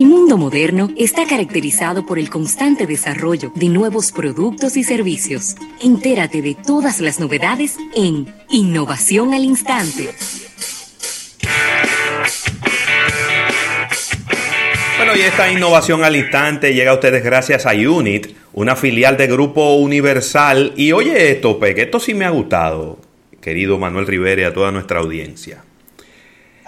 [0.00, 5.56] El mundo moderno está caracterizado por el constante desarrollo de nuevos productos y servicios.
[5.82, 10.10] Entérate de todas las novedades en Innovación al Instante.
[14.98, 19.26] Bueno, y esta innovación al instante llega a ustedes gracias a Unit, una filial de
[19.26, 20.74] Grupo Universal.
[20.76, 23.00] Y oye esto, Peque, esto sí me ha gustado,
[23.40, 25.64] querido Manuel Rivera y a toda nuestra audiencia.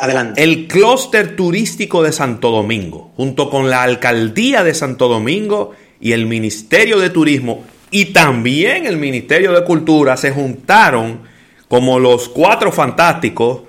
[0.00, 0.42] Adelante.
[0.42, 6.24] El clúster turístico de Santo Domingo, junto con la alcaldía de Santo Domingo y el
[6.24, 11.20] Ministerio de Turismo y también el Ministerio de Cultura, se juntaron
[11.68, 13.60] como los cuatro fantásticos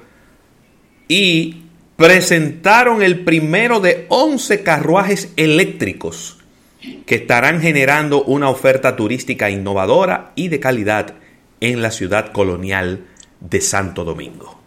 [1.09, 1.63] y
[1.97, 6.37] presentaron el primero de 11 carruajes eléctricos
[7.05, 11.15] que estarán generando una oferta turística innovadora y de calidad
[11.59, 13.05] en la ciudad colonial
[13.41, 14.60] de Santo Domingo.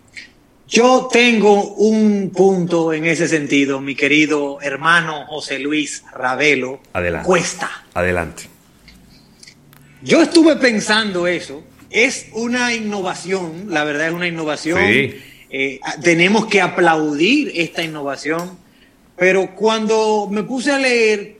[0.67, 7.27] Yo tengo un punto en ese sentido, mi querido hermano José Luis Ravelo Adelante.
[7.27, 7.85] Cuesta.
[7.93, 8.45] Adelante.
[10.03, 11.63] Yo estuve pensando eso.
[11.91, 14.81] Es una innovación, la verdad es una innovación.
[14.89, 15.23] Sí.
[15.51, 18.59] Eh, tenemos que aplaudir esta innovación.
[19.17, 21.39] Pero cuando me puse a leer,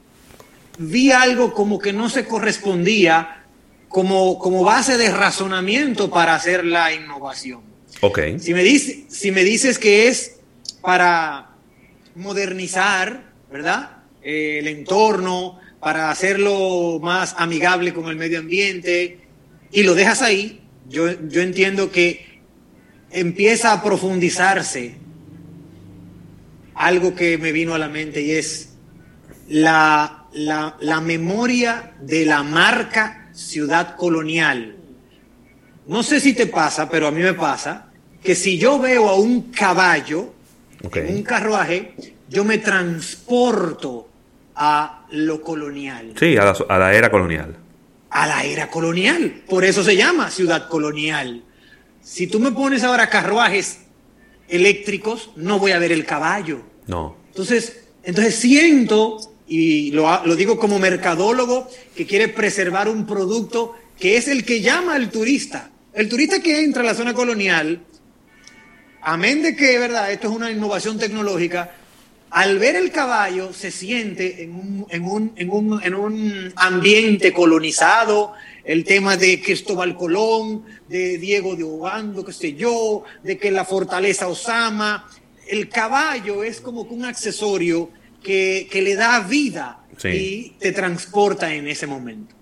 [0.79, 3.43] vi algo como que no se correspondía
[3.89, 7.74] como, como base de razonamiento para hacer la innovación.
[8.07, 8.19] Ok.
[8.39, 10.37] Si me, dice, si me dices que es
[10.83, 11.53] para
[12.15, 14.03] modernizar, ¿verdad?
[14.23, 19.21] Eh, el entorno, para hacerlo más amigable con el medio ambiente,
[19.73, 22.43] y lo dejas ahí, yo, yo entiendo que
[23.11, 24.97] empieza a profundizarse
[26.75, 28.75] algo que me vino a la mente y es
[29.49, 34.77] la, la, la memoria de la marca Ciudad Colonial.
[35.87, 37.93] No sé si te pasa, pero a mí me pasa
[38.25, 40.33] que si yo veo a un caballo
[40.95, 41.95] en un carruaje,
[42.29, 44.09] yo me transporto
[44.57, 47.57] a lo colonial, Sí, a la, a la era colonial.
[48.11, 49.43] a la era colonial.
[49.49, 51.43] Por eso se llama ciudad colonial.
[52.03, 53.81] Si tú me pones ahora carruajes
[54.49, 56.63] eléctricos, no voy a ver el caballo.
[56.87, 57.17] No.
[57.29, 64.17] Entonces, entonces siento, y lo, lo digo como mercadólogo, que quiere preservar un producto que
[64.17, 65.71] es el que llama al turista.
[65.93, 67.81] El turista que entra a la zona colonial,
[69.05, 71.75] amén de que, verdad, esto es una innovación tecnológica,
[72.31, 77.33] al ver el caballo se siente en un, en un, en un, en un ambiente
[77.33, 78.33] colonizado,
[78.65, 83.65] el tema de Cristóbal Colón, de Diego de Obando, qué sé yo, de que la
[83.65, 85.09] fortaleza Osama,
[85.47, 87.91] el caballo es como que un accesorio
[88.23, 90.09] que, que le da vida Sí.
[90.09, 92.35] y te transporta en ese momento.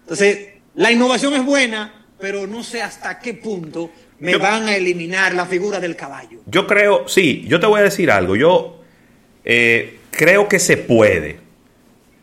[0.00, 3.90] Entonces, la innovación es buena, pero no sé hasta qué punto
[4.20, 6.40] me Yo- van a eliminar la figura del caballo.
[6.46, 8.36] Yo creo, sí, yo te voy a decir algo.
[8.36, 8.82] Yo
[9.44, 11.38] eh, creo que se puede.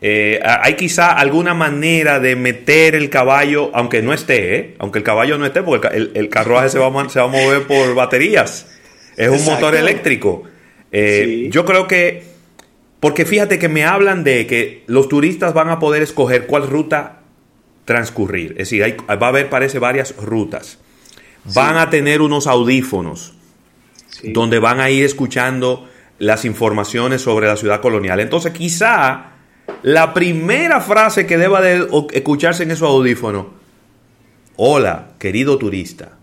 [0.01, 4.75] Eh, hay quizá alguna manera de meter el caballo, aunque no esté, ¿eh?
[4.79, 7.29] aunque el caballo no esté, porque el, carruaje se va, a, ma- se va a
[7.29, 8.67] mover por baterías.
[9.15, 10.43] Es un motor eléctrico.
[10.91, 11.49] Eh, Sí.
[11.51, 12.23] Yo creo que,
[12.99, 17.21] porque fíjate que me hablan de que los turistas van a poder escoger cuál ruta
[17.85, 18.51] transcurrir.
[18.53, 20.79] Es decir, hay- va a haber, parece, varias rutas.
[21.45, 23.33] Van a tener unos audífonos
[24.23, 25.89] donde van a ir escuchando
[26.19, 28.19] las informaciones sobre la ciudad colonial.
[28.19, 29.31] Entonces, quizá
[29.81, 33.47] la primera frase que deba de escucharse en esos audífonos,
[34.55, 36.17] hola, querido turista,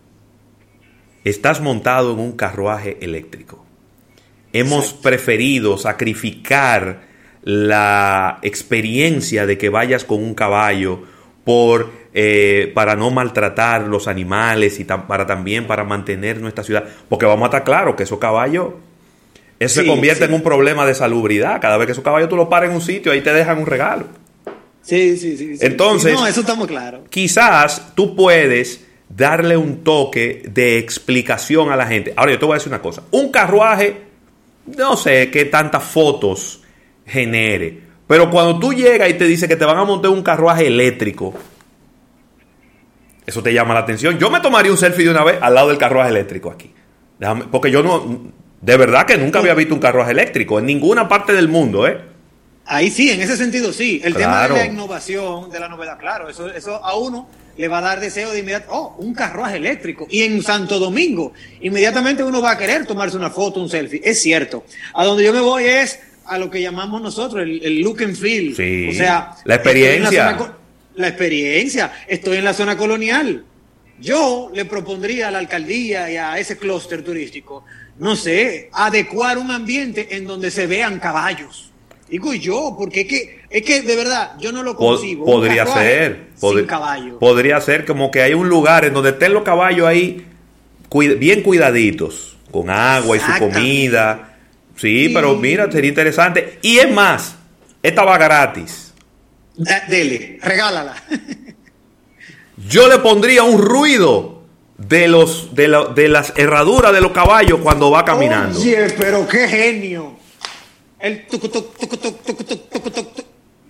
[1.25, 3.66] estás montado en un carruaje eléctrico.
[4.53, 5.03] Hemos Exacto.
[5.03, 7.03] preferido sacrificar
[7.42, 11.03] la experiencia de que vayas con un caballo
[11.45, 16.84] por eh, para no maltratar los animales y tam- para también para mantener nuestra ciudad
[17.09, 18.71] porque vamos a estar claros que esos caballos
[19.59, 20.28] eso se convierte sí.
[20.28, 22.83] en un problema de salubridad cada vez que esos caballos tú los paras en un
[22.83, 24.06] sitio ahí te dejan un regalo
[24.83, 25.56] Sí, sí, sí.
[25.59, 25.67] sí.
[25.67, 27.03] Entonces- No, eso estamos claros.
[27.11, 32.15] quizás tú puedes darle un toque de explicación a la gente.
[32.17, 33.03] Ahora yo te voy a decir una cosa.
[33.11, 33.97] Un carruaje,
[34.78, 36.62] no sé qué tantas fotos
[37.05, 37.81] genere.
[38.10, 41.33] Pero cuando tú llegas y te dice que te van a montar un carruaje eléctrico,
[43.24, 44.18] eso te llama la atención.
[44.18, 46.74] Yo me tomaría un selfie de una vez al lado del carruaje eléctrico aquí.
[47.21, 51.09] Déjame- porque yo no, de verdad que nunca había visto un carruaje eléctrico en ninguna
[51.09, 52.01] parte del mundo, ¿eh?
[52.66, 54.01] Ahí sí, en ese sentido sí.
[54.03, 57.78] El tema de la innovación, de la novedad, claro, eso, eso a uno le va
[57.78, 60.09] a dar deseo de inmediato, oh, un carruaje eléctrico.
[60.10, 64.01] Y en Santo Domingo, inmediatamente uno va a querer tomarse una foto, un selfie.
[64.03, 64.65] Es cierto.
[64.95, 68.15] A donde yo me voy es a lo que llamamos nosotros el, el look and
[68.16, 68.54] feel.
[68.56, 70.38] Sí, O sea, la experiencia.
[70.38, 70.56] zona
[70.94, 71.92] la experiencia.
[72.09, 73.44] Estoy en la zona colonial.
[74.00, 77.65] Yo le propondría a la alcaldía y a ese clúster turístico,
[77.98, 81.71] no sé, adecuar un ambiente en donde se vean caballos.
[82.09, 85.24] Digo yo, porque es que, es que de verdad, yo no lo consigo.
[85.26, 86.28] podría ser.
[86.34, 87.18] Sin pod- caballo.
[87.18, 90.24] Podría ser como que hay un lugar en donde estén los caballos ahí
[91.18, 94.29] bien cuidaditos, con agua y su comida.
[94.80, 95.10] Sí, Sí.
[95.15, 96.59] pero mira, sería interesante.
[96.62, 97.34] Y es más,
[97.82, 98.94] esta va gratis.
[99.88, 100.94] Dele, regálala.
[102.68, 104.42] Yo le pondría un ruido
[104.78, 108.59] de los de, la- de las herraduras de los caballos cuando va caminando.
[108.59, 110.18] Oye, pero qué genio.
[110.98, 113.09] El tucu, tuc, tucu, tuc, tucu, tuc.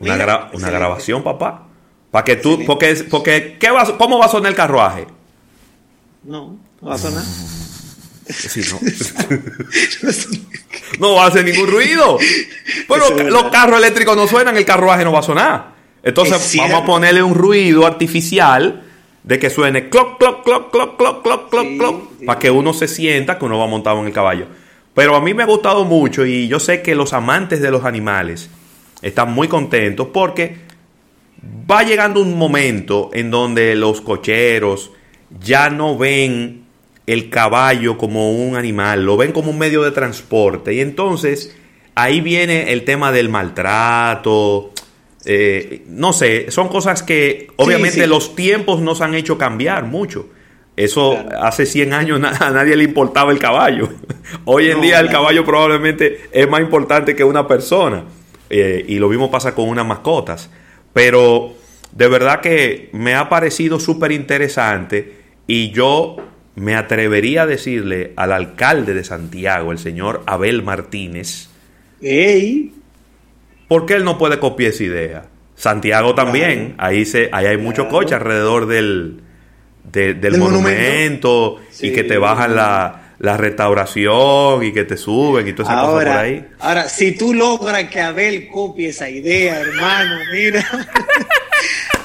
[0.00, 1.66] Una, gra- una grabación, papá.
[2.10, 5.06] Para que tú, porque, porque ¿qué va, ¿cómo va a sonar el carruaje?
[6.24, 7.22] No, no va a sonar.
[8.32, 8.80] Sí, no.
[11.00, 12.18] no va a hacer ningún ruido.
[12.20, 15.74] Es los carros eléctricos no suenan, el carruaje no va a sonar.
[16.02, 18.82] Entonces vamos a ponerle un ruido artificial
[19.22, 22.24] de que suene clock, clock, clock, clock, clock, clock, clock, Sí, clock, sí.
[22.26, 24.46] para que uno se sienta que uno va montado en el caballo.
[24.94, 27.84] Pero a mí me ha gustado mucho y yo sé que los amantes de los
[27.84, 28.48] animales
[29.02, 30.56] están muy contentos porque
[31.70, 34.90] va llegando un momento en donde los cocheros
[35.42, 36.64] ya no ven
[37.12, 40.74] el caballo como un animal, lo ven como un medio de transporte.
[40.74, 41.56] Y entonces
[41.94, 44.72] ahí viene el tema del maltrato.
[45.26, 48.06] eh, no sé, son cosas que obviamente sí.
[48.06, 50.28] los tiempos nos han hecho cambiar mucho.
[50.76, 51.44] Eso Claro.
[51.44, 53.90] hace 100 años na- a nadie le importaba el caballo.
[54.46, 55.18] Hoy en No, día el claro.
[55.24, 58.04] caballo probablemente es más importante que una persona.
[58.48, 60.48] Eh, y lo mismo pasa con unas mascotas.
[60.94, 61.52] Pero
[61.92, 65.16] de verdad que me ha parecido súper interesante
[65.46, 66.16] y yo
[66.56, 71.48] me atrevería a decirle al alcalde de Santiago, el señor Abel Martínez,
[72.02, 72.72] Ey,
[73.68, 75.24] ¿por qué él no puede copiar esa idea?
[75.54, 77.98] Santiago también, ahí, se, ahí hay muchos Claro.
[77.98, 79.20] coches alrededor del,
[79.92, 81.92] de- del, Del monumento, y Sí.
[81.92, 86.08] que te bajan la, la restauración y que te suben y todas esas cosas por
[86.08, 86.46] ahora, ahí.
[86.58, 90.64] ahora, si tú logras que Abel copie esa idea, hermano, mira,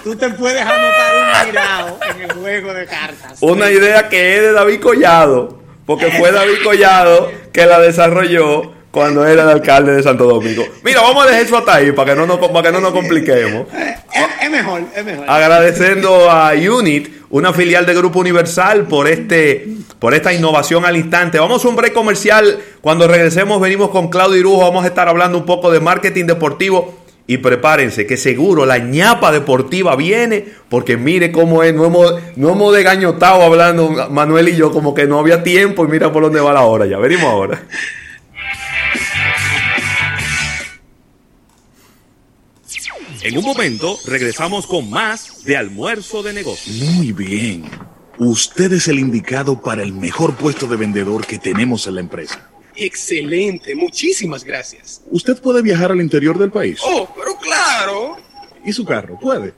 [0.06, 3.40] tú te puedes anotar un mirado en el juego de cartas.
[3.42, 5.57] Una idea que es de David Collado,
[5.88, 10.63] porque fue David Collado que la desarrolló cuando era el alcalde de Santo Domingo.
[10.84, 12.94] Mira, vamos a dejar eso hasta ahí para que no nos, para que no nos
[12.94, 13.66] compliquemos.
[13.74, 15.25] Es, es mejor, es mejor.
[15.28, 19.68] Agradeciendo a Unit, una filial de Grupo Universal, por este,
[19.98, 21.40] por esta innovación al instante.
[21.40, 22.60] Vamos a un break comercial.
[22.81, 24.60] Cuando regresemos, venimos con Claudio Irujo.
[24.60, 27.05] Vamos a estar hablando un poco de marketing deportivo.
[27.27, 32.51] Y prepárense, que seguro la ñapa deportiva viene, porque mire cómo es, no hemos, no
[32.51, 36.39] hemos degañotado hablando Manuel y yo, como que no había tiempo, y mira por dónde
[36.39, 36.98] va la hora ya.
[37.00, 37.63] Venimos ahora.
[43.24, 46.77] En un momento regresamos con más de almuerzo de negocios.
[46.77, 47.63] Muy bien.
[48.19, 52.51] Usted es el indicado para el mejor puesto de vendedor que tenemos en la empresa.
[52.75, 55.01] Excelente, muchísimas gracias.
[55.10, 56.80] ¿Usted puede viajar al interior del país?
[56.83, 58.18] Oh, pero claro.
[58.66, 59.19] ¿Y su carro?
[59.19, 59.54] ¿Puede?